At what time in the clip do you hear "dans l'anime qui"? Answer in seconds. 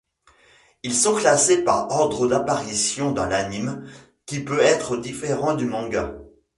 3.11-4.39